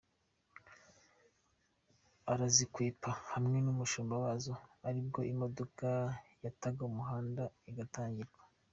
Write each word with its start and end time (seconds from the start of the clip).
arazikwepa 2.31 3.11
hamwe 3.31 3.57
numushumba 3.65 4.13
wazo, 4.23 4.53
ari 4.87 4.99
bwo 5.07 5.21
imodoka 5.31 5.87
yataga 6.45 6.81
umuhanda 6.89 7.43
igatangirwa. 7.69 8.41